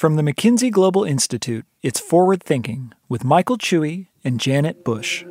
[0.00, 5.26] From the McKinsey Global Institute, it's Forward Thinking with Michael Chui and Janet Bush.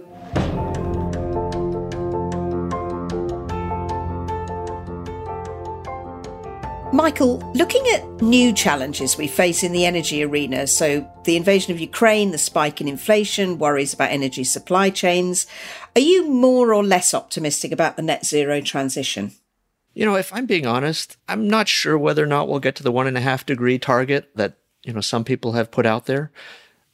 [6.93, 11.80] Michael, looking at new challenges we face in the energy arena, so the invasion of
[11.80, 15.48] Ukraine, the spike in inflation, worries about energy supply chains,
[15.96, 19.32] are you more or less optimistic about the net zero transition?
[19.96, 22.84] You know, if I'm being honest, I'm not sure whether or not we'll get to
[22.84, 26.05] the one and a half degree target that, you know, some people have put out
[26.05, 26.32] there.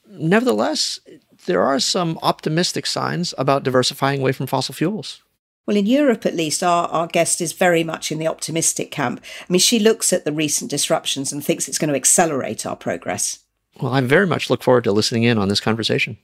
[0.08, 1.00] Nevertheless,
[1.46, 5.22] there are some optimistic signs about diversifying away from fossil fuels.
[5.66, 9.24] Well, in Europe, at least, our, our guest is very much in the optimistic camp.
[9.42, 12.76] I mean, she looks at the recent disruptions and thinks it's going to accelerate our
[12.76, 13.40] progress.
[13.82, 16.18] Well, I very much look forward to listening in on this conversation.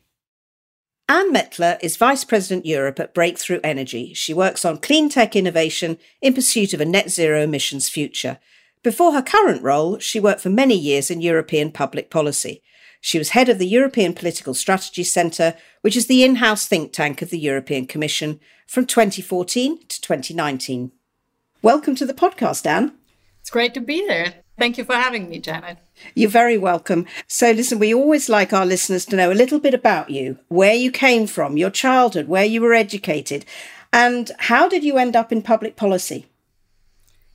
[1.09, 4.14] Ann Mettler is Vice President Europe at Breakthrough Energy.
[4.14, 8.39] She works on clean tech innovation in pursuit of a net zero emissions future.
[8.84, 12.63] Before her current role, she worked for many years in European public policy.
[12.99, 16.91] She was head of the European Political Strategy Centre, which is the in house think
[16.91, 20.91] tank of the European Commission from 2014 to 2019.
[21.61, 22.94] Welcome to the podcast, Ann.
[23.39, 24.33] It's great to be there.
[24.58, 25.78] Thank you for having me, Janet.
[26.16, 27.06] You're very welcome.
[27.28, 30.73] So, listen, we always like our listeners to know a little bit about you, where
[30.73, 33.45] you came from, your childhood, where you were educated,
[33.94, 36.25] and how did you end up in public policy?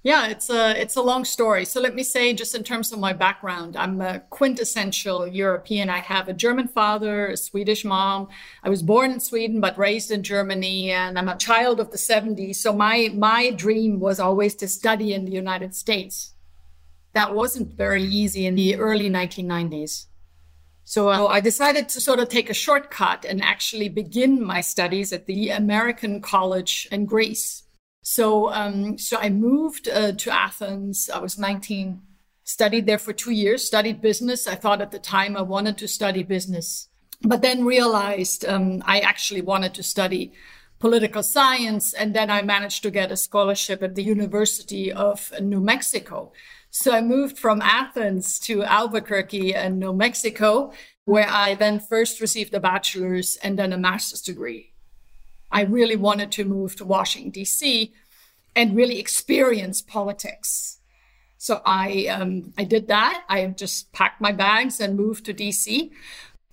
[0.07, 1.65] Yeah, it's a it's a long story.
[1.65, 5.91] So let me say, just in terms of my background, I'm a quintessential European.
[5.91, 8.29] I have a German father, a Swedish mom.
[8.62, 11.99] I was born in Sweden but raised in Germany, and I'm a child of the
[11.99, 12.55] 70s.
[12.55, 16.34] So my my dream was always to study in the United States
[17.12, 20.07] that wasn't very easy in the early 1990s.
[20.84, 25.12] So uh, I decided to sort of take a shortcut and actually begin my studies
[25.12, 27.66] at the American College in Greece.
[28.09, 31.11] So, um, so I moved uh, to Athens.
[31.12, 32.01] I was 19,
[32.45, 34.47] studied there for two years, studied business.
[34.47, 36.89] I thought at the time I wanted to study business,
[37.23, 40.33] but then realized um, I actually wanted to study
[40.79, 41.95] political science.
[41.95, 46.31] And then I managed to get a scholarship at the University of New Mexico.
[46.71, 50.73] So I moved from Athens to Albuquerque in New Mexico,
[51.06, 54.75] where I then first received a bachelor's and then a master's degree.
[55.51, 57.93] I really wanted to move to Washington, D.C.
[58.55, 60.79] and really experience politics.
[61.39, 63.25] So I, um, I did that.
[63.29, 65.91] I just packed my bags and moved to DC.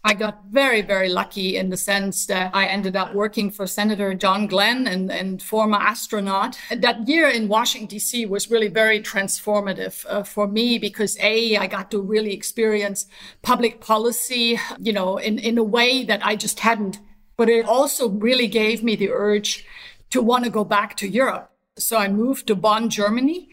[0.05, 4.13] I got very, very lucky in the sense that I ended up working for Senator
[4.13, 6.59] John Glenn and, and former astronaut.
[6.75, 8.25] That year in Washington, D.C.
[8.25, 13.05] was really very transformative uh, for me because A, I got to really experience
[13.43, 16.99] public policy, you know, in, in a way that I just hadn't.
[17.37, 19.65] But it also really gave me the urge
[20.11, 21.49] to want to go back to Europe.
[21.77, 23.49] So I moved to Bonn, Germany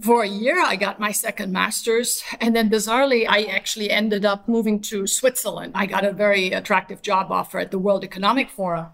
[0.00, 2.22] for a year, I got my second master's.
[2.40, 5.72] And then bizarrely, I actually ended up moving to Switzerland.
[5.74, 8.88] I got a very attractive job offer at the World Economic Forum.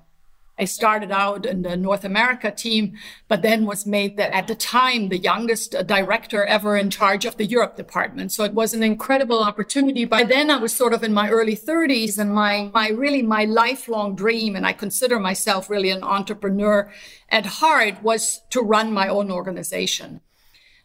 [0.59, 4.55] I started out in the North America team, but then was made that at the
[4.55, 8.31] time the youngest uh, director ever in charge of the Europe department.
[8.31, 10.05] So it was an incredible opportunity.
[10.05, 13.45] By then I was sort of in my early 30s and my, my really my
[13.45, 16.93] lifelong dream, and I consider myself really an entrepreneur
[17.31, 20.21] at heart was to run my own organization.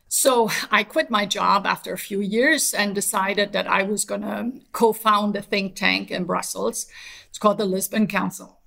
[0.07, 4.21] So I quit my job after a few years and decided that I was going
[4.21, 6.87] to co-found a think tank in Brussels.
[7.29, 8.58] It's called the Lisbon Council.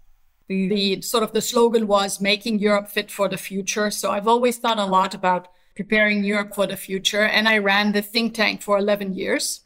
[0.68, 3.90] The, the, sort of the slogan was making Europe fit for the future.
[3.90, 7.22] So I've always thought a lot about preparing Europe for the future.
[7.22, 9.62] And I ran the think tank for 11 years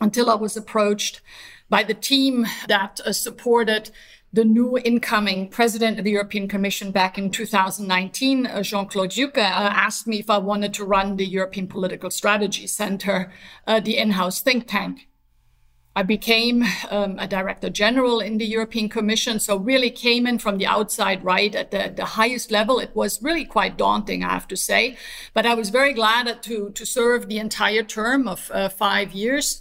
[0.00, 1.20] until I was approached
[1.68, 3.90] by the team that uh, supported
[4.32, 9.72] the new incoming president of the European Commission back in 2019, uh, Jean-Claude Juncker, uh,
[9.86, 13.30] asked me if I wanted to run the European Political Strategy Center,
[13.66, 15.08] uh, the in-house think tank.
[15.94, 20.56] I became um, a director general in the European Commission, so really came in from
[20.56, 22.78] the outside right at the, the highest level.
[22.78, 24.96] It was really quite daunting, I have to say,
[25.34, 29.60] but I was very glad to to serve the entire term of uh, five years.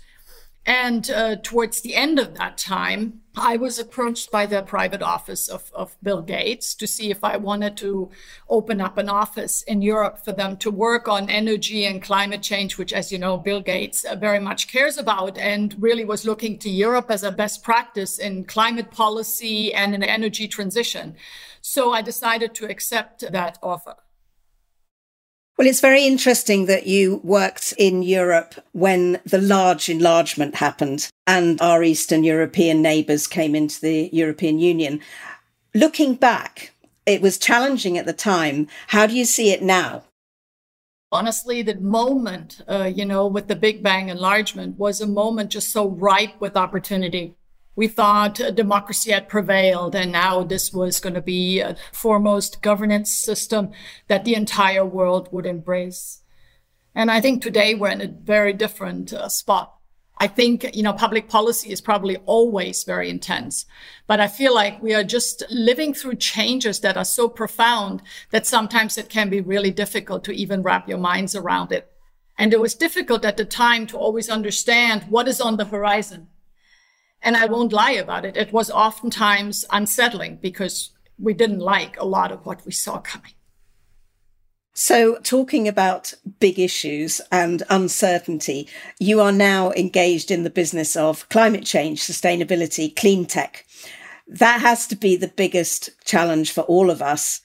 [0.65, 5.47] And uh, towards the end of that time, I was approached by the private office
[5.47, 8.09] of, of Bill Gates to see if I wanted to
[8.49, 12.77] open up an office in Europe for them to work on energy and climate change,
[12.77, 16.59] which, as you know, Bill Gates uh, very much cares about and really was looking
[16.59, 21.15] to Europe as a best practice in climate policy and in energy transition.
[21.61, 23.95] So I decided to accept that offer.
[25.57, 31.61] Well, it's very interesting that you worked in Europe when the large enlargement happened and
[31.61, 35.01] our Eastern European neighbours came into the European Union.
[35.75, 36.73] Looking back,
[37.05, 38.67] it was challenging at the time.
[38.87, 40.03] How do you see it now?
[41.11, 45.71] honestly, the moment, uh, you know, with the Big Bang enlargement was a moment just
[45.71, 47.35] so ripe with opportunity.
[47.75, 53.11] We thought democracy had prevailed, and now this was going to be a foremost governance
[53.11, 53.71] system
[54.07, 56.21] that the entire world would embrace.
[56.93, 59.77] And I think today we're in a very different uh, spot.
[60.17, 63.65] I think, you know, public policy is probably always very intense,
[64.05, 68.45] but I feel like we are just living through changes that are so profound that
[68.45, 71.91] sometimes it can be really difficult to even wrap your minds around it.
[72.37, 76.27] And it was difficult at the time to always understand what is on the horizon.
[77.21, 78.35] And I won't lie about it.
[78.35, 83.33] It was oftentimes unsettling because we didn't like a lot of what we saw coming.
[84.73, 88.69] So, talking about big issues and uncertainty,
[88.99, 93.65] you are now engaged in the business of climate change, sustainability, clean tech.
[94.27, 97.41] That has to be the biggest challenge for all of us.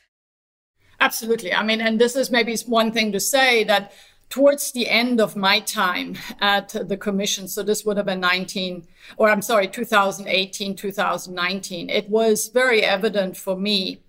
[1.00, 1.52] Absolutely.
[1.52, 3.93] I mean, and this is maybe one thing to say that
[4.28, 8.87] towards the end of my time at the commission, so this would have been 19,
[9.17, 14.02] or I'm sorry, 2018, 2019, it was very evident for me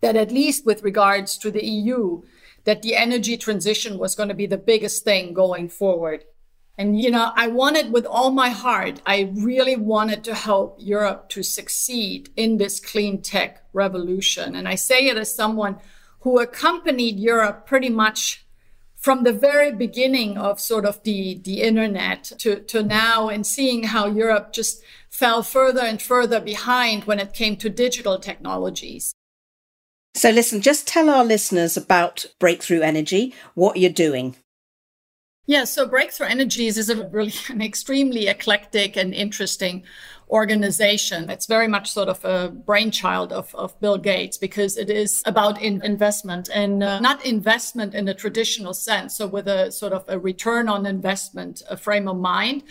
[0.00, 2.22] that at least with regards to the EU,
[2.64, 6.24] that the energy transition was going to be the biggest thing going forward.
[6.76, 11.28] And, you know, I wanted with all my heart, I really wanted to help Europe
[11.30, 14.56] to succeed in this clean tech revolution.
[14.56, 15.78] And I say it as someone
[16.20, 18.43] who accompanied Europe pretty much
[19.04, 23.82] from the very beginning of sort of the, the internet to, to now and seeing
[23.82, 29.12] how Europe just fell further and further behind when it came to digital technologies.
[30.14, 34.36] So, listen, just tell our listeners about Breakthrough Energy, what you're doing.
[35.46, 39.84] Yeah, so Breakthrough Energies is a really an extremely eclectic and interesting
[40.30, 41.28] organization.
[41.28, 45.60] It's very much sort of a brainchild of, of Bill Gates because it is about
[45.60, 49.16] in investment and uh, not investment in a traditional sense.
[49.16, 52.62] So with a sort of a return on investment a frame of mind,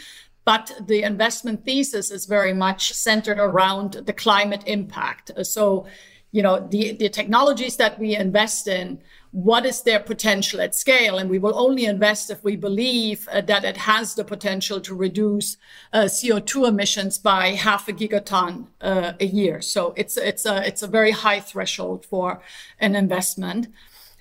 [0.46, 5.32] but the investment thesis is very much centered around the climate impact.
[5.44, 5.86] So
[6.32, 9.00] you know the, the technologies that we invest in
[9.34, 11.18] what is their potential at scale?
[11.18, 14.94] And we will only invest if we believe uh, that it has the potential to
[14.94, 15.58] reduce
[15.92, 19.60] uh, co2 emissions by half a gigaton uh, a year.
[19.60, 22.42] So it's it's a it's a very high threshold for
[22.80, 23.70] an investment.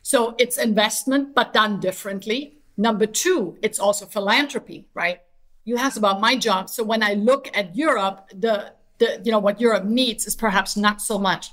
[0.03, 2.57] So it's investment but done differently.
[2.79, 5.21] Number two it's also philanthropy right?
[5.65, 6.71] You asked about my job.
[6.71, 10.75] So when i look at europe the the you know what europe needs is perhaps
[10.75, 11.51] not so much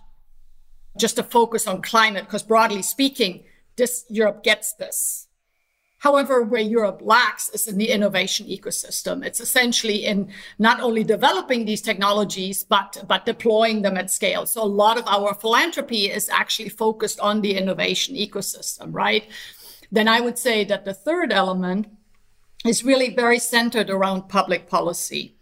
[0.97, 3.43] just to focus on climate, because broadly speaking,
[3.79, 5.27] this Europe gets this.
[5.99, 9.25] However, where Europe lacks is in the innovation ecosystem.
[9.25, 14.45] It's essentially in not only developing these technologies, but, but deploying them at scale.
[14.45, 19.27] So a lot of our philanthropy is actually focused on the innovation ecosystem, right?
[19.91, 21.87] Then I would say that the third element
[22.63, 25.35] is really very centered around public policy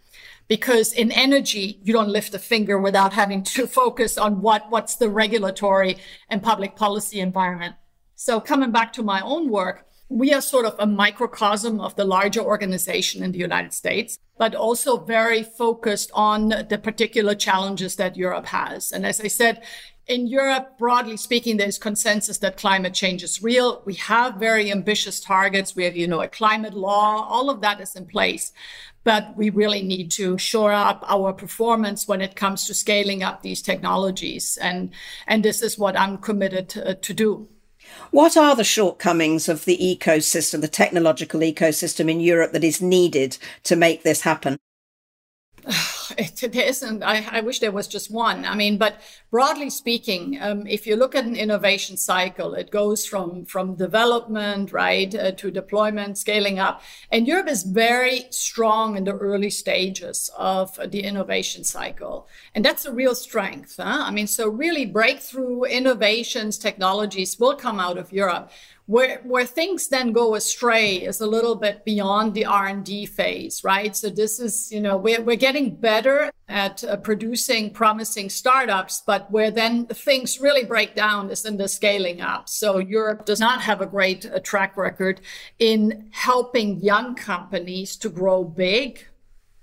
[0.48, 4.96] because in energy you don't lift a finger without having to focus on what what's
[4.96, 5.98] the regulatory
[6.28, 7.74] and public policy environment
[8.20, 12.04] so coming back to my own work we are sort of a microcosm of the
[12.04, 18.16] larger organization in the United States, but also very focused on the particular challenges that
[18.16, 18.90] Europe has.
[18.90, 19.62] And as I said,
[20.06, 23.82] in Europe, broadly speaking, there's consensus that climate change is real.
[23.84, 25.76] We have very ambitious targets.
[25.76, 27.28] We have, you know, a climate law.
[27.28, 28.52] All of that is in place
[29.04, 33.40] but we really need to shore up our performance when it comes to scaling up
[33.40, 34.58] these technologies.
[34.60, 34.90] And,
[35.26, 37.48] and this is what I'm committed to, to do.
[38.10, 43.38] What are the shortcomings of the ecosystem, the technological ecosystem in Europe that is needed
[43.64, 44.56] to make this happen?
[46.18, 47.02] it, there isn't.
[47.02, 48.44] I, I, wish there was just one.
[48.44, 49.00] I mean, but
[49.30, 54.72] broadly speaking, um, if you look at an innovation cycle, it goes from from development
[54.72, 60.30] right uh, to deployment, scaling up, and Europe is very strong in the early stages
[60.36, 63.76] of the innovation cycle, and that's a real strength.
[63.76, 64.04] Huh?
[64.04, 68.50] I mean, so really breakthrough innovations, technologies will come out of Europe
[68.88, 73.94] where where things then go astray is a little bit beyond the r&d phase right?
[73.94, 79.30] So this is you know we're, we're getting better at uh, producing promising startups but
[79.30, 82.48] where then things really break down is in the scaling up.
[82.48, 85.20] So europe does not have a great uh, track record
[85.58, 89.06] in helping young companies to grow big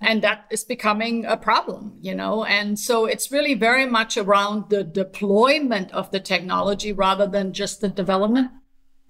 [0.01, 2.45] and that is becoming a problem you know?
[2.45, 7.81] And so it's really very much around the deployment of the technology rather than just
[7.81, 8.51] the development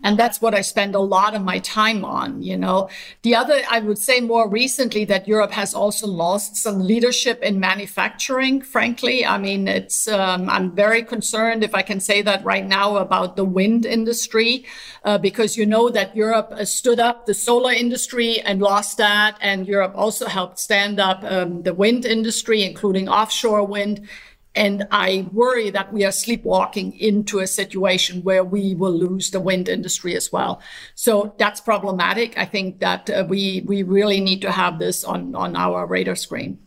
[0.04, 2.90] And that's what I spend a lot of my time on, you know.
[3.24, 7.60] The other, I would say more recently that Europe has also lost some leadership in
[7.60, 9.26] manufacturing, frankly.
[9.26, 13.36] I mean, it's, um, I'm very concerned, if I can say that right now, about
[13.36, 14.66] the wind industry,
[15.06, 19.38] uh, because you know that Europe uh, stood up the solar industry and lost that.
[19.42, 24.08] And Europe also helped stand up um, the wind industry, including offshore wind.
[24.56, 29.40] And I worry that we are sleepwalking into a situation where we will lose the
[29.40, 30.62] wind industry as well.
[30.96, 32.38] So that's problematic.
[32.38, 36.16] I think that uh, we we really need to have this on on our radar
[36.16, 36.60] screen.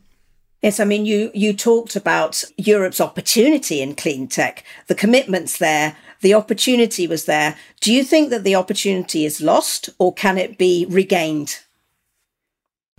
[0.63, 5.97] Yes, I mean you you talked about Europe's opportunity in clean tech, the commitments there,
[6.21, 7.57] the opportunity was there.
[7.81, 11.61] Do you think that the opportunity is lost or can it be regained?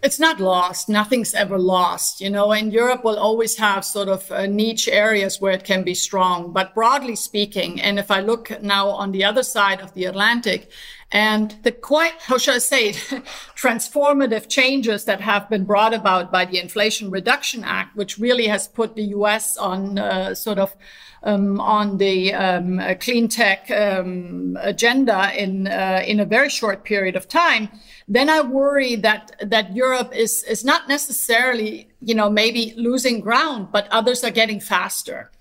[0.01, 0.87] It's not lost.
[0.87, 5.41] Nothing's ever lost, you know, and Europe will always have sort of uh, niche areas
[5.41, 6.53] where it can be strong.
[6.53, 10.71] But broadly speaking, and if I look now on the other side of the Atlantic
[11.11, 12.95] and the quite, how should I say it,
[13.57, 18.69] transformative changes that have been brought about by the Inflation Reduction Act, which really has
[18.69, 20.75] put the US on uh, sort of
[21.23, 27.15] um, on the um, clean tech um, agenda in uh, in a very short period
[27.15, 27.69] of time,
[28.07, 33.69] then I worry that that Europe is is not necessarily you know maybe losing ground,
[33.71, 35.31] but others are getting faster.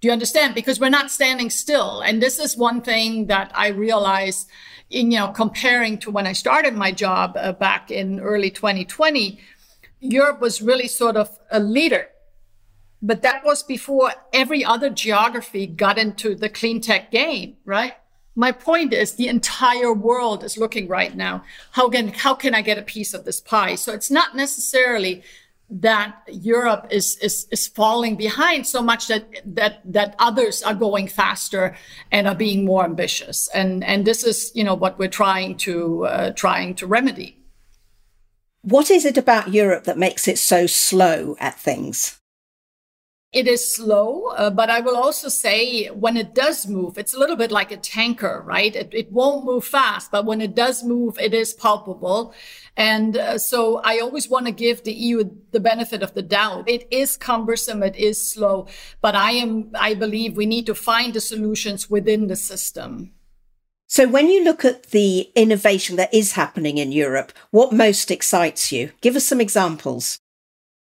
[0.00, 0.54] Do you understand?
[0.54, 4.46] Because we're not standing still, and this is one thing that I realize.
[4.92, 9.38] In, you know, comparing to when I started my job uh, back in early 2020,
[10.00, 12.08] Europe was really sort of a leader
[13.02, 17.94] but that was before every other geography got into the clean tech game, right?
[18.36, 21.44] My point is the entire world is looking right now.
[21.72, 23.74] How can, how can I get a piece of this pie?
[23.74, 25.22] So it's not necessarily
[25.70, 31.06] that Europe is, is, is falling behind so much that, that, that others are going
[31.06, 31.76] faster
[32.10, 33.48] and are being more ambitious.
[33.54, 37.36] And, and this is, you know, what we're trying to, uh, trying to remedy.
[38.62, 42.19] What is it about Europe that makes it so slow at things?
[43.32, 47.18] It is slow, uh, but I will also say when it does move, it's a
[47.18, 48.74] little bit like a tanker, right?
[48.74, 52.34] It, it won't move fast, but when it does move, it is palpable.
[52.76, 56.68] And uh, so I always want to give the EU the benefit of the doubt.
[56.68, 57.84] It is cumbersome.
[57.84, 58.66] It is slow,
[59.00, 63.12] but I am, I believe we need to find the solutions within the system.
[63.86, 68.70] So when you look at the innovation that is happening in Europe, what most excites
[68.70, 68.90] you?
[69.00, 70.19] Give us some examples.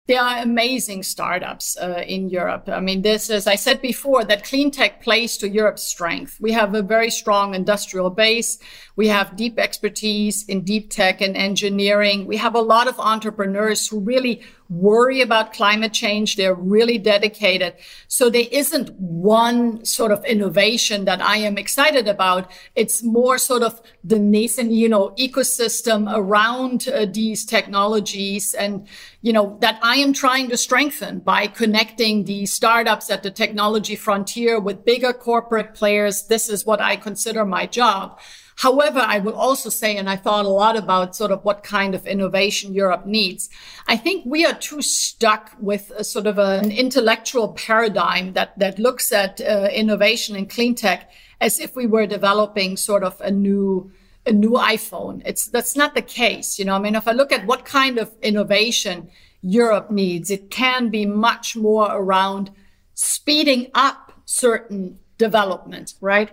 [0.07, 2.69] There are amazing startups uh, in Europe.
[2.69, 6.37] I mean, this, as I said before, that clean tech plays to Europe's strength.
[6.39, 8.59] We have a very strong industrial base.
[8.97, 12.27] We have deep expertise in deep tech and engineering.
[12.27, 16.37] We have a lot of entrepreneurs who really worry about climate change.
[16.37, 17.75] They're really dedicated.
[18.09, 22.51] So there isn't one sort of innovation that I am excited about.
[22.75, 28.89] It's more sort of the nascent, you know, ecosystem around uh, these technologies and,
[29.21, 33.97] you know, that I am trying to strengthen by connecting the startups at the technology
[33.97, 36.27] frontier with bigger corporate players.
[36.27, 38.19] This is what I consider my job.
[38.57, 41.95] However, I will also say, and I thought a lot about sort of what kind
[41.95, 43.51] of innovation Europe needs.
[43.89, 48.59] I think we are too stuck with a sort of a, an intellectual paradigm that,
[48.59, 53.21] that looks at uh, innovation and clean tech as if we were developing sort of
[53.21, 53.91] a new,
[54.25, 55.21] a new iPhone.
[55.25, 56.59] It's, that's not the case.
[56.59, 59.11] You know, I mean, if I look at what kind of innovation
[59.43, 62.51] Europe needs, it can be much more around
[62.95, 66.31] speeding up certain development, right?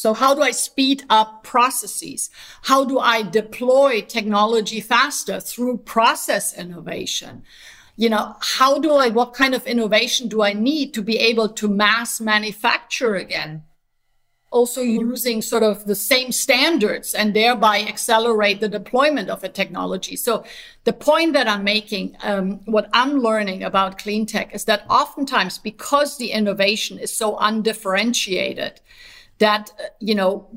[0.00, 2.30] So how do I speed up processes?
[2.62, 7.42] How do I deploy technology faster through process innovation?
[7.96, 11.50] You know, how do I, what kind of innovation do I need to be able
[11.50, 13.64] to mass manufacture again?
[14.50, 20.16] Also using sort of the same standards and thereby accelerate the deployment of a technology.
[20.16, 20.44] So
[20.84, 25.58] the point that I'm making, um, what I'm learning about clean tech is that oftentimes
[25.58, 28.80] because the innovation is so undifferentiated,
[29.40, 30.48] that, uh, you know,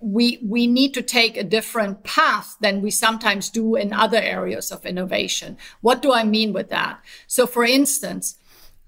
[0.00, 4.70] we, we need to take a different path than we sometimes do in other areas
[4.70, 5.56] of innovation.
[5.80, 7.02] What do I mean with that?
[7.26, 8.36] So for instance,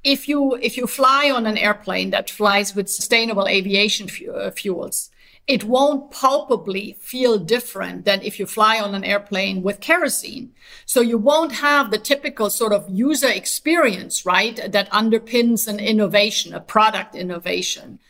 [0.04, 5.10] if you, if you fly on an airplane that flies with sustainable aviation uh, fuels,
[5.46, 10.52] it won't palpably feel different than if you fly on an airplane with kerosene.
[10.84, 14.56] So you won't have the typical sort of user experience, right?
[14.70, 18.00] That underpins an innovation, a product innovation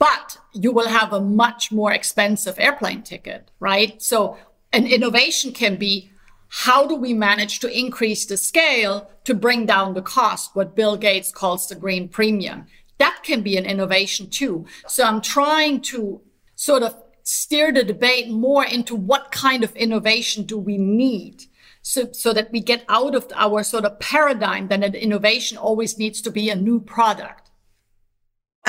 [0.00, 4.02] but you will have a much more expensive airplane ticket, right?
[4.02, 4.38] So
[4.72, 6.10] an innovation can be
[6.48, 10.96] how do we manage to increase the scale to bring down the cost, what Bill
[10.96, 12.66] Gates calls the green premium?
[12.98, 14.66] That can be an innovation too.
[14.88, 16.22] So I'm trying to
[16.56, 21.44] sort of steer the debate more into what kind of innovation do we need
[21.82, 25.98] so, so that we get out of our sort of paradigm that an innovation always
[25.98, 27.49] needs to be a new product.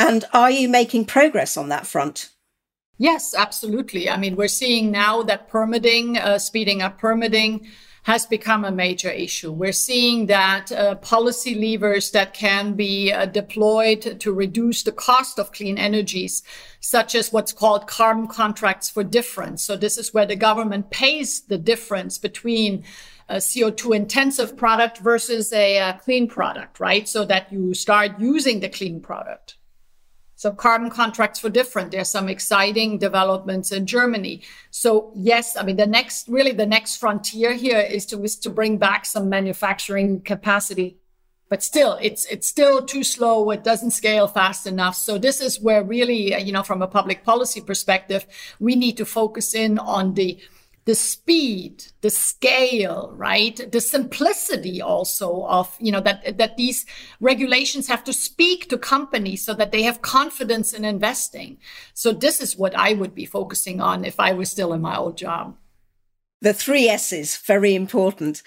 [0.01, 2.31] And are you making progress on that front?
[2.98, 4.10] Yes, absolutely.
[4.10, 7.67] I mean, we're seeing now that permitting, uh, speeding up permitting,
[8.03, 9.51] has become a major issue.
[9.51, 15.38] We're seeing that uh, policy levers that can be uh, deployed to reduce the cost
[15.38, 16.41] of clean energies,
[16.79, 19.63] such as what's called carbon contracts for difference.
[19.63, 22.84] So this is where the government pays the difference between
[23.29, 27.08] a CO2 intensive product versus a, a uh, clean product, right?
[27.08, 29.58] So that you start using the clean product.
[30.41, 31.91] So carbon contracts for different.
[31.91, 34.41] There's some exciting developments in Germany.
[34.71, 38.50] So yes, I mean the next really the next frontier here is to is to
[38.50, 40.98] bring back some manufacturing capacity.
[41.48, 43.51] But still, it's it's still too slow.
[43.51, 44.95] It doesn't scale fast enough.
[44.95, 48.25] So this is where really, you know, from a public policy perspective,
[48.60, 50.39] we need to focus in on the
[50.86, 53.72] the speed, the scale, right?
[53.72, 56.86] The simplicity also of, you know, that, that these
[57.20, 61.60] regulations have to speak to companies so that they have confidence in investing.
[61.94, 64.98] So this is what I would be focusing on if I was still in my
[64.98, 65.56] old job.
[66.42, 68.42] The three S's, very important.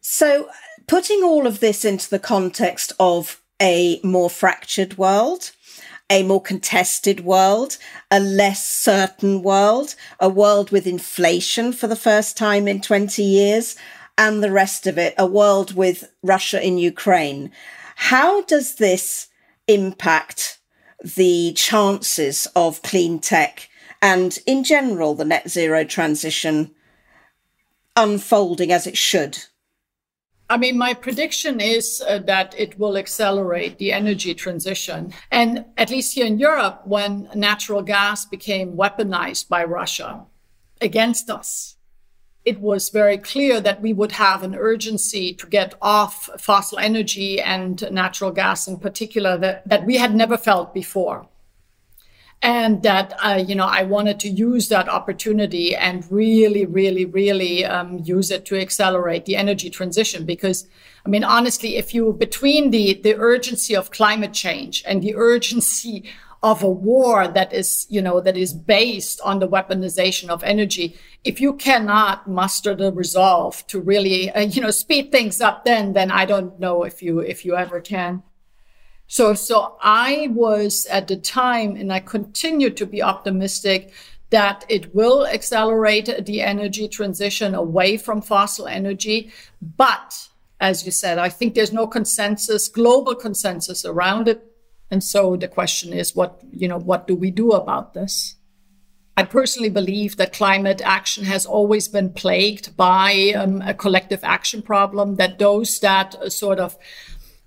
[0.00, 0.48] So
[0.86, 5.52] putting all of this into the context of a more fractured world,
[6.10, 7.78] a more contested world,
[8.10, 13.76] a less certain world, a world with inflation for the first time in 20 years,
[14.18, 17.52] and the rest of it, a world with Russia in Ukraine.
[17.94, 19.28] How does this
[19.68, 20.58] impact
[21.02, 23.68] the chances of clean tech
[24.02, 26.74] and, in general, the net zero transition
[27.96, 29.38] unfolding as it should?
[30.50, 35.14] I mean, my prediction is uh, that it will accelerate the energy transition.
[35.30, 40.26] And at least here in Europe, when natural gas became weaponized by Russia
[40.80, 41.76] against us,
[42.44, 47.40] it was very clear that we would have an urgency to get off fossil energy
[47.40, 51.28] and natural gas in particular that, that we had never felt before
[52.42, 57.64] and that uh, you know I wanted to use that opportunity and really, really, really
[57.64, 60.24] um, use it to accelerate the energy transition.
[60.24, 60.66] Because
[61.04, 66.10] I mean, honestly, if you between the the urgency of climate change and the urgency
[66.42, 70.96] of a war that is you know that is based on the weaponization of energy
[71.22, 75.92] if you cannot muster the resolve to really uh, you know speed things up then
[75.92, 78.22] then i don't know if you if you ever can
[79.12, 83.92] so, so I was at the time, and I continue to be optimistic
[84.30, 89.32] that it will accelerate the energy transition away from fossil energy.
[89.60, 90.28] But
[90.60, 94.46] as you said, I think there's no consensus, global consensus around it.
[94.92, 98.36] And so the question is, what, you know, what do we do about this?
[99.16, 104.62] I personally believe that climate action has always been plagued by um, a collective action
[104.62, 106.78] problem, that those that uh, sort of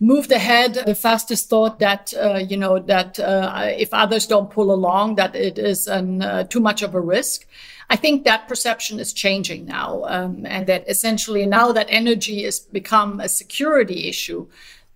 [0.03, 4.69] moved ahead the fastest thought that uh, you know that uh, if others don't pull
[4.71, 7.45] along that it is an, uh, too much of a risk
[7.89, 12.59] i think that perception is changing now um, and that essentially now that energy has
[12.59, 14.45] become a security issue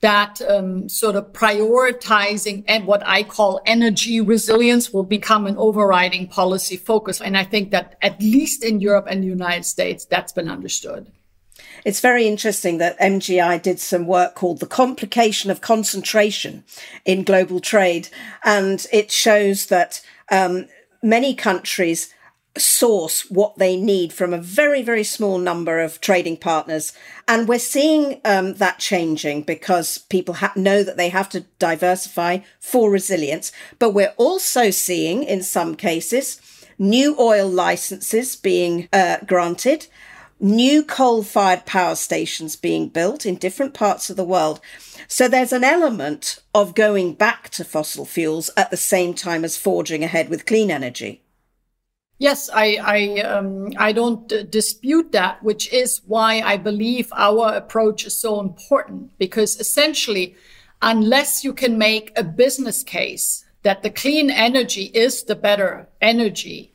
[0.02, 6.28] that um, sort of prioritizing and what I call energy resilience will become an overriding
[6.28, 7.20] policy focus.
[7.20, 11.12] And I think that at least in Europe and the United States, that's been understood.
[11.86, 16.64] It's very interesting that MGI did some work called The Complication of Concentration
[17.06, 18.10] in Global Trade.
[18.44, 20.68] And it shows that um,
[21.02, 22.14] many countries
[22.58, 26.94] source what they need from a very, very small number of trading partners.
[27.28, 32.40] And we're seeing um, that changing because people ha- know that they have to diversify
[32.60, 33.52] for resilience.
[33.80, 36.42] But we're also seeing, in some cases,
[36.78, 39.88] new oil licenses being uh, granted
[40.40, 44.60] new coal fired power stations being built in different parts of the world.
[45.08, 49.58] So there's an element of going back to fossil fuels at the same time as
[49.58, 51.24] forging ahead with clean energy.
[52.20, 57.54] Yes, I I, um, I don't d- dispute that, which is why I believe our
[57.54, 60.36] approach is so important because essentially,
[60.82, 66.74] unless you can make a business case that the clean energy is the better energy,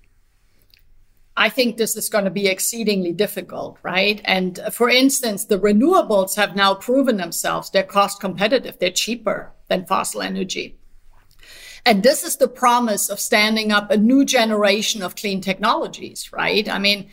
[1.37, 4.21] I think this is going to be exceedingly difficult, right?
[4.25, 7.71] And uh, for instance, the renewables have now proven themselves.
[7.71, 8.79] They're cost competitive.
[8.79, 10.79] They're cheaper than fossil energy.
[11.85, 16.69] And this is the promise of standing up a new generation of clean technologies, right?
[16.69, 17.11] I mean,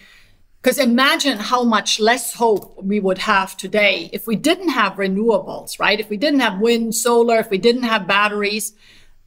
[0.62, 5.80] because imagine how much less hope we would have today if we didn't have renewables,
[5.80, 6.00] right?
[6.00, 8.74] If we didn't have wind, solar, if we didn't have batteries,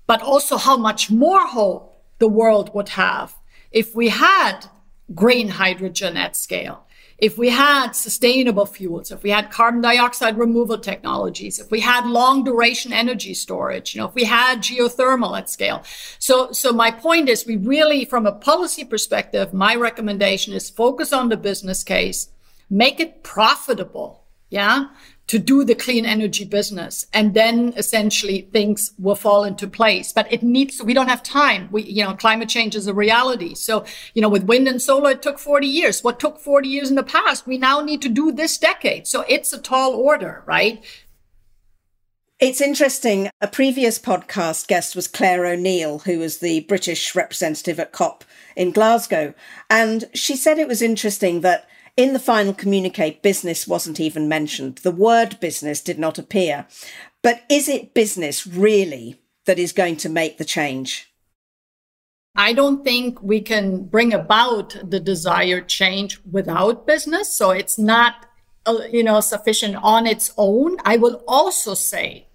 [0.07, 3.35] but also how much more hope the world would have
[3.73, 4.67] if we had
[5.15, 6.87] green hydrogen at scale,
[7.19, 12.05] if we had sustainable fuels, if we had carbon dioxide removal technologies, if we had
[12.05, 15.85] long duration energy storage, you know, if we had geothermal at scale.
[16.19, 21.13] So, so my point is we really, from a policy perspective, my recommendation is focus
[21.13, 22.29] on the business case,
[22.69, 24.25] make it profitable.
[24.51, 24.89] Yeah
[25.33, 27.07] to do the clean energy business.
[27.15, 30.13] And then essentially things will fall into place.
[30.13, 31.71] But it needs, we don't have time.
[31.73, 33.55] We, you know, climate change is a reality.
[33.55, 36.05] So, you know, with wind and solar, it took 40 years.
[36.05, 39.07] What took 40 years in the past, we now need to do this decade.
[39.07, 40.85] So it's a tall order, right?
[42.39, 43.31] It's interesting.
[43.41, 48.23] A previous podcast guest was Claire O'Neill, who was the British representative at COP
[48.55, 49.33] in Glasgow.
[49.71, 54.77] And she said it was interesting that in the final communique, business wasn't even mentioned.
[54.79, 56.67] The word business did not appear.
[57.23, 61.13] But is it business really that is going to make the change?
[62.35, 67.33] I don't think we can bring about the desired change without business.
[67.37, 68.27] So it's not,
[68.65, 70.79] uh, you know, sufficient on its own.
[70.85, 72.27] I will also say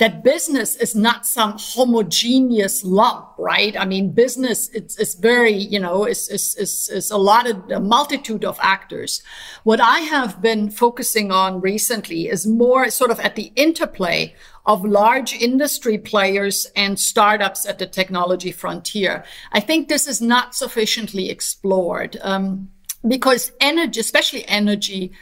[0.00, 3.78] that business is not some homogeneous lump, right?
[3.78, 8.58] I mean, business, it's, it's very, you know, it's a lot of a multitude of
[8.62, 9.22] actors.
[9.62, 14.34] What I have been focusing on recently is more sort of at the interplay
[14.64, 19.22] of large industry players and startups at the technology frontier.
[19.52, 22.70] I think this is not sufficiently explored um,
[23.06, 25.12] because energy, especially energy,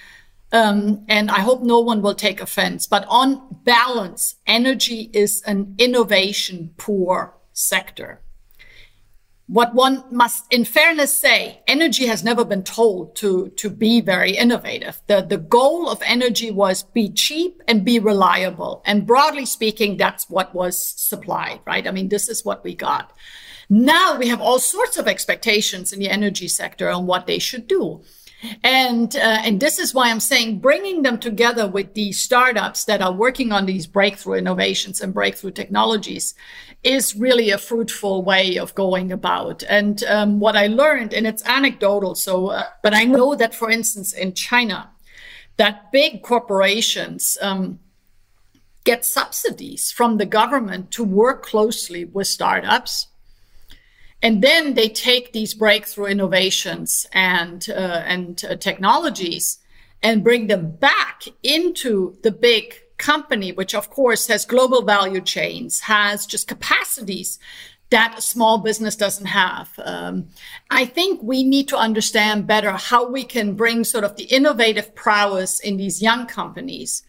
[0.53, 5.75] um, and I hope no one will take offense, but on balance, energy is an
[5.79, 8.23] innovation poor sector.
[9.47, 14.33] What one must, in fairness, say, energy has never been told to, to be very
[14.37, 15.01] innovative.
[15.07, 18.83] The, the goal of energy was be cheap and be reliable.
[18.85, 21.87] And broadly speaking, that's what was supplied, right?
[21.87, 23.15] I mean, this is what we got.
[23.71, 27.67] Now we have all sorts of expectations in the energy sector on what they should
[27.67, 28.03] do.
[28.62, 33.03] And uh, and this is why I'm saying bringing them together with the startups that
[33.03, 36.35] are working on these breakthrough innovations and breakthrough technologies
[36.85, 39.64] is really a fruitful way of going about.
[39.68, 43.70] And um, what I learned, and it's anecdotal, so uh, but I know that, for
[43.70, 44.90] instance, in China,
[45.57, 47.37] that big corporations.
[47.40, 47.81] Um,
[48.85, 53.09] get subsidies from the government to work closely with startups
[54.22, 59.59] and then they take these breakthrough innovations and uh, and uh, technologies
[60.02, 65.81] and bring them back into the big company, which of course has global value chains,
[65.81, 67.38] has just capacities
[67.90, 69.70] that a small business doesn't have.
[69.83, 70.28] Um,
[70.70, 74.94] I think we need to understand better how we can bring sort of the innovative
[74.94, 77.02] prowess in these young companies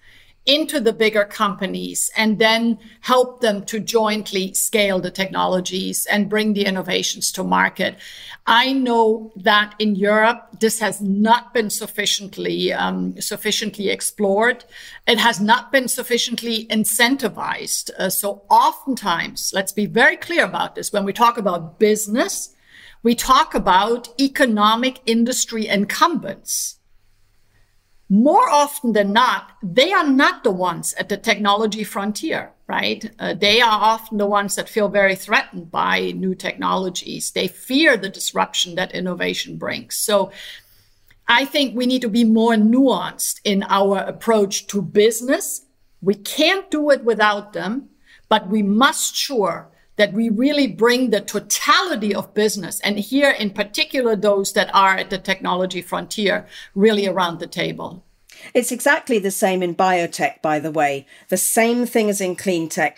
[0.49, 6.53] into the bigger companies and then help them to jointly scale the technologies and bring
[6.53, 7.95] the innovations to market.
[8.47, 14.65] I know that in Europe, this has not been sufficiently um, sufficiently explored.
[15.05, 17.91] It has not been sufficiently incentivized.
[17.99, 20.91] Uh, so oftentimes, let's be very clear about this.
[20.91, 22.55] When we talk about business,
[23.03, 26.78] we talk about economic industry incumbents
[28.09, 33.09] more often than not, they are not the ones at the technology frontier, right?
[33.19, 37.31] Uh, they are often the ones that feel very threatened by new technologies.
[37.31, 39.95] They fear the disruption that innovation brings.
[39.95, 40.31] So
[41.27, 45.65] I think we need to be more nuanced in our approach to business.
[46.01, 47.89] We can't do it without them,
[48.27, 49.69] but we must sure
[49.99, 54.95] that we really bring the totality of business and here in particular those that are
[54.95, 58.01] at the technology frontier really around the table.
[58.53, 61.05] It's exactly the same in biotech, by the way.
[61.27, 62.97] The same thing as in clean tech.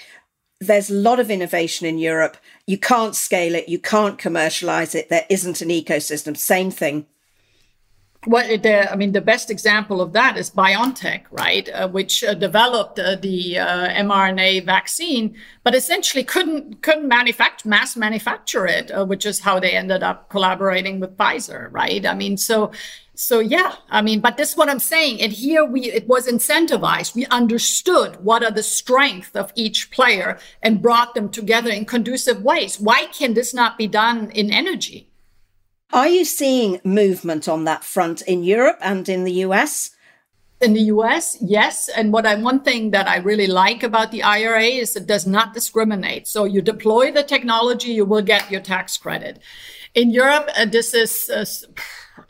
[0.59, 2.37] There's a lot of innovation in Europe.
[2.67, 3.67] You can't scale it.
[3.67, 5.09] You can't commercialize it.
[5.09, 6.37] There isn't an ecosystem.
[6.37, 7.07] Same thing
[8.27, 12.35] well, the, I mean, the best example of that is BioNTech, right, uh, which uh,
[12.35, 19.05] developed uh, the uh, mRNA vaccine, but essentially couldn't couldn't manufacture mass manufacture it, uh,
[19.05, 22.05] which is how they ended up collaborating with Pfizer, right?
[22.05, 22.71] I mean, so
[23.15, 25.19] so yeah, I mean, but this is what I'm saying.
[25.19, 27.15] And here we it was incentivized.
[27.15, 32.43] We understood what are the strengths of each player and brought them together in conducive
[32.43, 32.79] ways.
[32.79, 35.10] Why can this not be done in energy?
[35.93, 39.91] Are you seeing movement on that front in Europe and in the US?
[40.61, 41.89] In the US, yes.
[41.89, 45.27] And what I, one thing that I really like about the IRA is it does
[45.27, 46.27] not discriminate.
[46.27, 49.39] So you deploy the technology, you will get your tax credit.
[49.93, 51.45] In Europe, uh, this is, uh,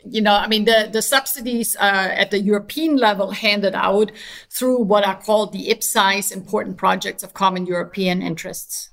[0.04, 4.10] you know, I mean, the, the subsidies uh, at the European level handed out
[4.50, 8.91] through what are called the IPCEIs important projects of common European interests.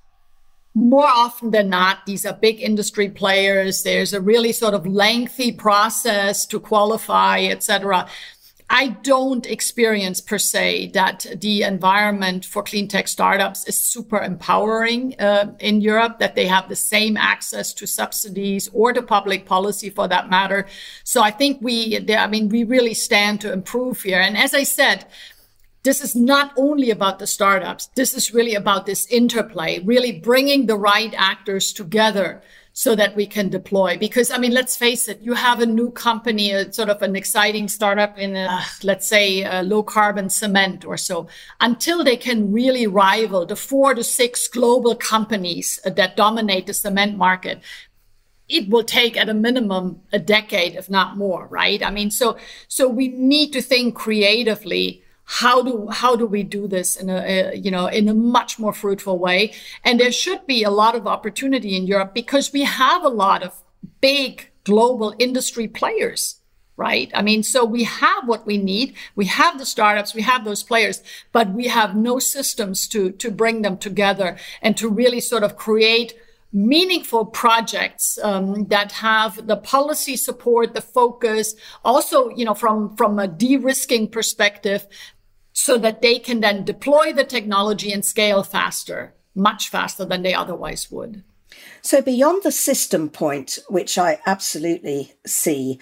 [0.74, 3.84] More often than not, these are big industry players.
[3.84, 8.08] There's a really sort of lengthy process to qualify, et cetera.
[8.72, 15.20] I don't experience per se that the environment for clean tech startups is super empowering
[15.20, 19.90] uh, in Europe, that they have the same access to subsidies or to public policy
[19.90, 20.68] for that matter.
[21.04, 24.22] So I think we, I mean, we really stand to improve here.
[24.22, 25.08] And as I said,
[25.84, 27.88] this is not only about the startups.
[27.96, 32.42] This is really about this interplay, really bringing the right actors together
[32.74, 33.98] so that we can deploy.
[33.98, 37.16] Because, I mean, let's face it, you have a new company, a sort of an
[37.16, 41.28] exciting startup in, a, let's say, low carbon cement or so,
[41.60, 47.18] until they can really rival the four to six global companies that dominate the cement
[47.18, 47.62] market
[48.48, 52.36] it will take at a minimum a decade if not more right i mean so
[52.68, 57.18] so we need to think creatively how do how do we do this in a,
[57.18, 59.54] a, you know in a much more fruitful way?
[59.84, 63.44] And there should be a lot of opportunity in Europe because we have a lot
[63.44, 63.54] of
[64.02, 66.36] big global industry players
[66.78, 67.12] right?
[67.14, 68.96] I mean so we have what we need.
[69.14, 70.16] We have the startups.
[70.16, 74.76] We have those players but we have no systems to to bring them together and
[74.78, 76.16] to really sort of create
[76.52, 81.54] meaningful projects um, that have the policy support the focus.
[81.86, 84.88] Also you know from from a de-risking perspective
[85.60, 90.34] so that they can then deploy the technology and scale faster, much faster than they
[90.34, 91.22] otherwise would.
[91.82, 95.78] So, beyond the system point, which I absolutely see,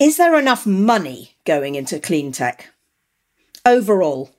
[0.00, 2.70] is there enough money going into clean tech
[3.64, 4.30] overall?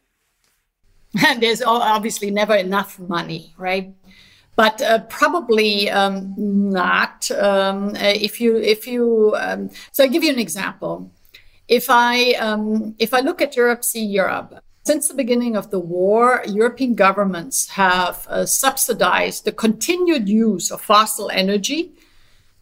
[1.26, 3.93] And there's obviously never enough money, right?
[4.56, 7.30] But uh, probably um, not.
[7.30, 11.12] Um, if you, if you, um, so I'll give you an example.
[11.67, 15.80] If I, um, if I look at Europe, see Europe, since the beginning of the
[15.80, 21.93] war, European governments have uh, subsidized the continued use of fossil energy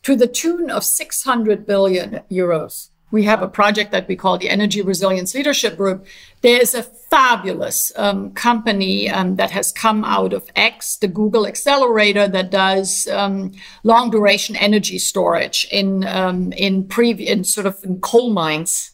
[0.04, 2.90] to the tune of 600 billion euros.
[3.10, 6.06] We have a project that we call the Energy Resilience Leadership Group.
[6.42, 12.28] There's a fabulous um, company um, that has come out of X, the Google accelerator
[12.30, 13.52] that does um,
[13.84, 18.92] long duration energy storage in um, in previous in sort of in coal mines,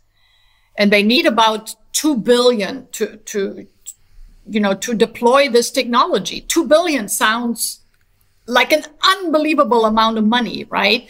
[0.78, 3.66] and they need about 2 billion to, to,
[4.48, 6.42] you know, to deploy this technology.
[6.42, 7.80] 2 billion sounds
[8.46, 11.08] like an unbelievable amount of money, right?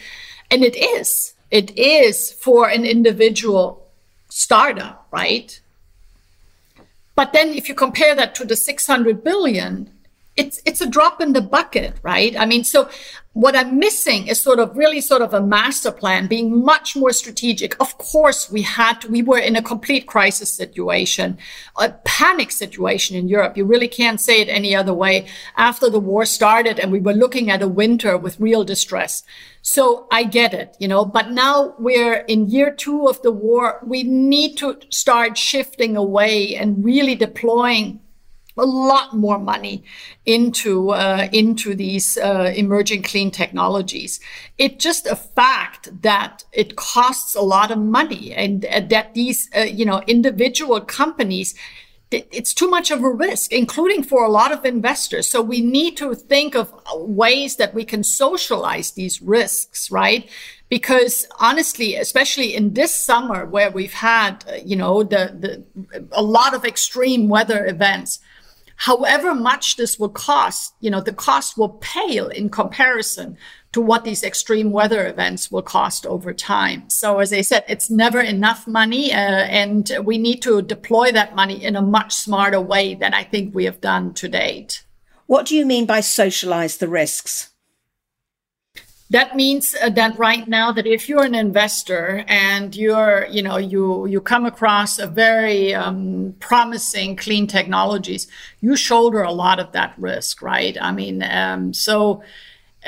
[0.50, 1.34] And it is.
[1.50, 3.86] It is for an individual
[4.30, 5.60] startup, right?
[7.14, 9.90] But then if you compare that to the 600 billion,
[10.38, 12.34] it's it's a drop in the bucket, right?
[12.38, 12.88] I mean, so
[13.38, 17.12] what I'm missing is sort of really sort of a master plan being much more
[17.12, 17.80] strategic.
[17.80, 21.38] Of course, we had, we were in a complete crisis situation,
[21.76, 23.56] a panic situation in Europe.
[23.56, 27.12] You really can't say it any other way after the war started and we were
[27.12, 29.22] looking at a winter with real distress.
[29.62, 33.80] So I get it, you know, but now we're in year two of the war.
[33.86, 38.00] We need to start shifting away and really deploying
[38.58, 39.84] a lot more money
[40.26, 44.20] into uh, into these uh, emerging clean technologies.
[44.58, 49.48] It's just a fact that it costs a lot of money, and uh, that these
[49.56, 51.54] uh, you know individual companies.
[52.10, 55.28] It's too much of a risk, including for a lot of investors.
[55.28, 60.26] So we need to think of ways that we can socialize these risks, right?
[60.68, 66.22] because honestly especially in this summer where we've had uh, you know the, the a
[66.22, 68.20] lot of extreme weather events
[68.82, 73.36] However much this will cost, you know, the cost will pale in comparison
[73.72, 76.88] to what these extreme weather events will cost over time.
[76.88, 81.34] So as I said, it's never enough money, uh, and we need to deploy that
[81.34, 84.84] money in a much smarter way than I think we have done to date.
[85.26, 87.50] What do you mean by socialize the risks?
[89.10, 93.56] That means uh, that right now that if you're an investor and you're you know
[93.56, 98.28] you you come across a very um, promising clean technologies
[98.60, 100.76] you shoulder a lot of that risk right?
[100.80, 102.22] I mean um, so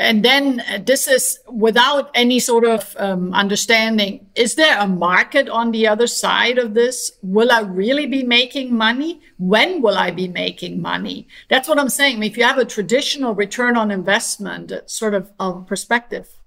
[0.00, 4.26] and then uh, this is without any sort of um, understanding.
[4.34, 7.12] Is there a market on the other side of this?
[7.22, 9.20] Will i really be making money?
[9.36, 11.28] When will i be making money?
[11.50, 12.22] That's what i'm saying.
[12.22, 16.39] If you have a traditional return on investment sort of um, perspective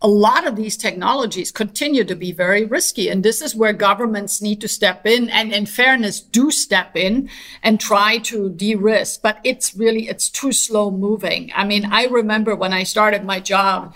[0.00, 3.08] a lot of these technologies continue to be very risky.
[3.08, 7.28] And this is where governments need to step in and in fairness do step in
[7.62, 9.22] and try to de-risk.
[9.22, 11.50] But it's really, it's too slow moving.
[11.54, 13.94] I mean, I remember when I started my job,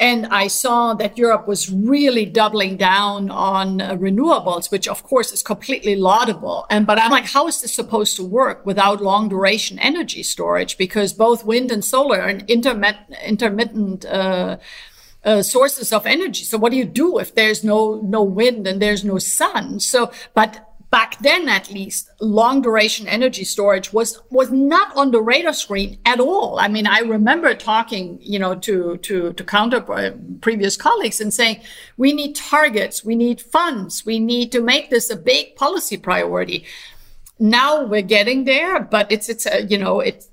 [0.00, 5.30] And I saw that Europe was really doubling down on uh, renewables, which of course
[5.30, 6.64] is completely laudable.
[6.70, 10.78] And, but I'm like, how is this supposed to work without long duration energy storage?
[10.78, 14.56] Because both wind and solar are intermittent, intermittent, uh,
[15.24, 16.44] uh, sources of energy.
[16.44, 19.80] So what do you do if there's no no wind and there's no sun?
[19.80, 25.22] So, but back then at least long duration energy storage was was not on the
[25.22, 29.80] radar screen at all i mean i remember talking you know to to to counter
[29.92, 31.60] uh, previous colleagues and saying
[31.96, 36.64] we need targets we need funds we need to make this a big policy priority
[37.38, 40.28] now we're getting there but it's it's a, you know it's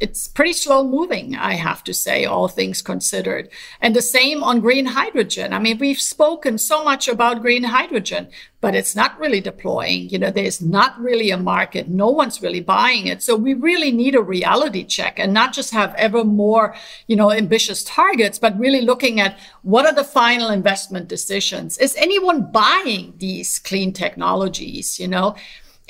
[0.00, 3.50] it's pretty slow moving, I have to say, all things considered.
[3.82, 5.52] And the same on green hydrogen.
[5.52, 8.28] I mean, we've spoken so much about green hydrogen,
[8.62, 10.08] but it's not really deploying.
[10.08, 11.88] You know, there's not really a market.
[11.88, 13.22] No one's really buying it.
[13.22, 16.74] So we really need a reality check and not just have ever more,
[17.06, 21.76] you know, ambitious targets, but really looking at what are the final investment decisions?
[21.76, 24.98] Is anyone buying these clean technologies?
[24.98, 25.36] You know,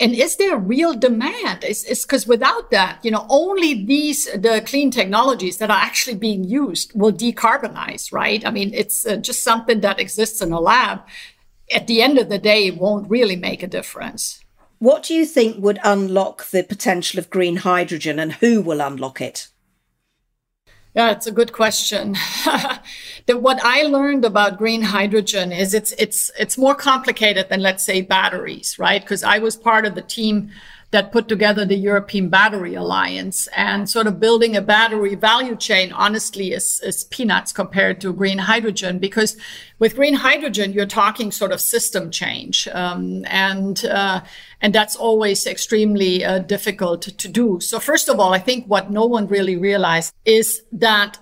[0.01, 1.63] and is there real demand?
[1.63, 6.45] It's because without that, you know, only these the clean technologies that are actually being
[6.45, 8.45] used will decarbonize, right?
[8.47, 11.03] I mean, it's uh, just something that exists in a lab.
[11.71, 14.41] At the end of the day, it won't really make a difference.
[14.79, 19.21] What do you think would unlock the potential of green hydrogen, and who will unlock
[19.21, 19.49] it?
[20.95, 22.13] Yeah, it's a good question.
[23.27, 27.85] the, what I learned about green hydrogen is it's it's it's more complicated than let's
[27.85, 29.01] say batteries, right?
[29.01, 30.51] Because I was part of the team
[30.91, 33.49] that put together the European Battery Alliance.
[33.57, 38.39] And sort of building a battery value chain, honestly, is, is peanuts compared to green
[38.39, 39.37] hydrogen, because
[39.79, 42.67] with green hydrogen, you're talking sort of system change.
[42.69, 44.23] Um, and, uh,
[44.61, 47.61] and that's always extremely uh, difficult to do.
[47.61, 51.19] So first of all, I think what no one really realized is that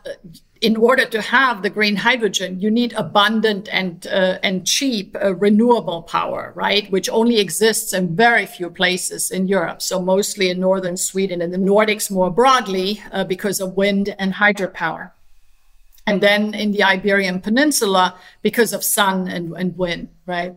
[0.61, 5.35] in order to have the green hydrogen, you need abundant and uh, and cheap uh,
[5.35, 6.90] renewable power, right?
[6.90, 9.83] Which only exists in very few places in Europe.
[9.83, 14.35] So mostly in northern Sweden and the Nordics more broadly uh, because of wind and
[14.35, 15.12] hydropower.
[16.07, 20.55] And then in the Iberian Peninsula because of sun and, and wind, right?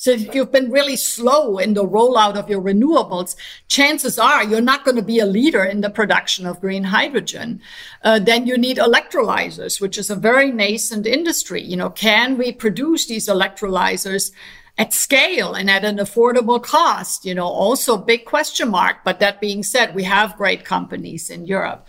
[0.00, 3.34] So if you've been really slow in the rollout of your renewables,
[3.66, 7.60] chances are you're not going to be a leader in the production of green hydrogen.
[8.04, 11.60] Uh, then you need electrolyzers, which is a very nascent industry.
[11.60, 14.30] You know, can we produce these electrolyzers
[14.78, 17.24] at scale and at an affordable cost?
[17.24, 18.98] You know, also big question mark.
[19.04, 21.88] But that being said, we have great companies in Europe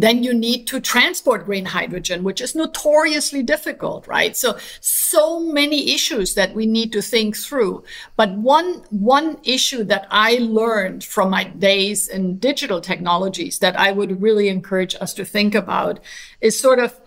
[0.00, 4.36] then you need to transport green hydrogen, which is notoriously difficult, right?
[4.36, 7.82] So, so many issues that we need to think through.
[8.14, 13.90] But one, one issue that I learned from my days in digital technologies that I
[13.90, 15.98] would really encourage us to think about
[16.40, 17.00] is sort of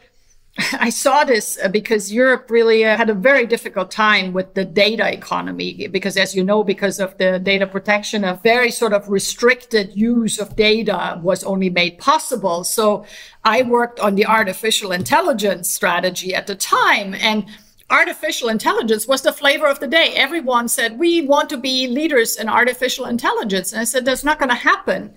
[0.74, 4.66] I saw this uh, because Europe really uh, had a very difficult time with the
[4.66, 9.10] data economy because, as you know, because of the data protection, a very sort of
[9.10, 12.64] restricted use of data was only made possible.
[12.66, 13.06] So
[13.46, 17.46] I worked on the artificial intelligence strategy at the time and
[17.90, 20.14] artificial intelligence was the flavor of the day.
[20.16, 23.72] Everyone said, we want to be leaders in artificial intelligence.
[23.72, 25.14] And I said, that's not going to happen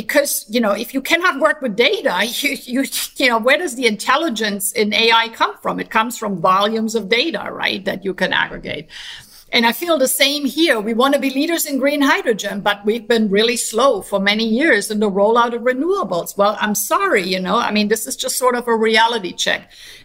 [0.00, 2.82] because you know if you cannot work with data you, you
[3.16, 5.80] you know where does the intelligence in ai come from?
[5.84, 8.86] It comes from volumes of data right that you can aggregate.
[9.50, 10.78] And i feel the same here.
[10.88, 14.46] We want to be leaders in green hydrogen but we've been really slow for many
[14.60, 16.36] years in the rollout of renewables.
[16.38, 19.62] Well i'm sorry you know i mean this is just sort of a reality check.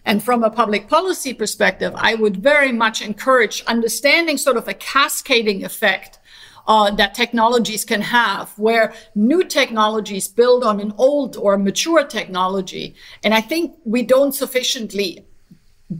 [0.08, 4.80] And from a public policy perspective i would very much encourage understanding sort of a
[4.92, 6.18] cascading effect
[6.66, 12.94] uh, that technologies can have, where new technologies build on an old or mature technology.
[13.22, 15.24] And I think we don't sufficiently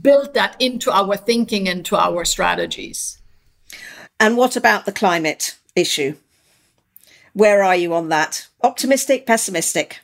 [0.01, 3.19] build that into our thinking and to our strategies.
[4.19, 6.15] And what about the climate issue?
[7.33, 8.47] Where are you on that?
[8.63, 9.99] Optimistic, pessimistic?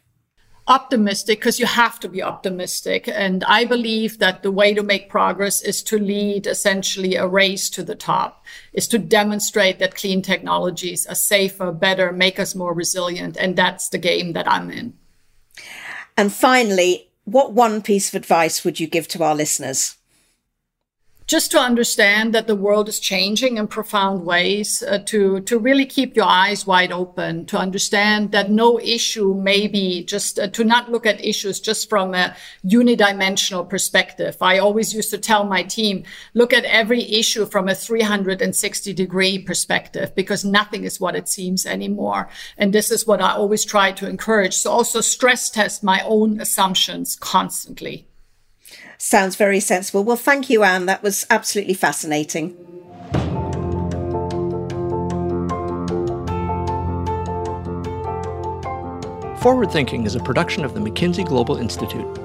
[0.68, 3.08] Optimistic because you have to be optimistic.
[3.08, 7.70] And I believe that the way to make progress is to lead essentially a race
[7.72, 12.74] to the top, is to demonstrate that clean technologies are safer, better, make us more
[12.74, 13.38] resilient.
[13.38, 14.94] And that's the game that I'm in.
[16.18, 19.96] And finally, what one piece of advice would you give to our listeners?
[21.32, 25.86] Just to understand that the world is changing in profound ways, uh, to, to really
[25.86, 30.66] keep your eyes wide open, to understand that no issue may be just uh, to
[30.66, 34.36] not look at issues just from a unidimensional perspective.
[34.42, 36.04] I always used to tell my team,
[36.34, 41.66] look at every issue from a 360 degree perspective because nothing is what it seems
[41.66, 42.28] anymore.
[42.58, 44.56] And this is what I always try to encourage.
[44.56, 48.11] So also stress test my own assumptions constantly.
[49.04, 50.04] Sounds very sensible.
[50.04, 50.86] Well, thank you, Ann.
[50.86, 52.56] That was absolutely fascinating.
[59.40, 62.16] Forward Thinking is a production of the McKinsey Global Institute.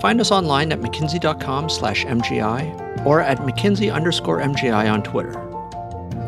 [0.00, 5.32] Find us online at mckinsey.com slash MGI or at McKinsey underscore MGI on Twitter.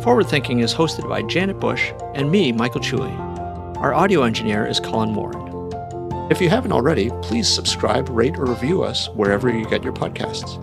[0.03, 3.09] Forward Thinking is hosted by Janet Bush and me, Michael Chui.
[3.77, 5.52] Our audio engineer is Colin Warren.
[6.33, 10.59] If you haven't already, please subscribe, rate, or review us wherever you get your podcasts.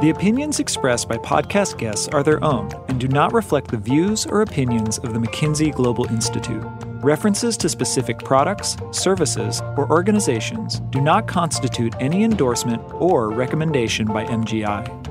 [0.00, 4.24] The opinions expressed by podcast guests are their own and do not reflect the views
[4.24, 6.64] or opinions of the McKinsey Global Institute.
[7.02, 14.24] References to specific products, services, or organizations do not constitute any endorsement or recommendation by
[14.24, 15.05] MGI.